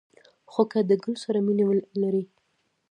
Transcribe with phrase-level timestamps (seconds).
[0.51, 1.65] خو که د گل سره مینه
[2.01, 2.23] لرئ